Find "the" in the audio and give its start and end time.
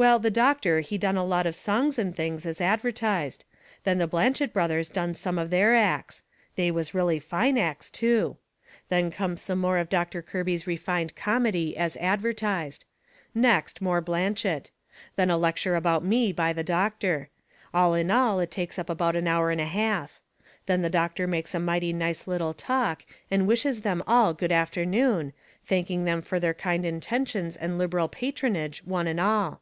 0.20-0.30, 3.98-4.06, 16.52-16.62, 20.82-20.88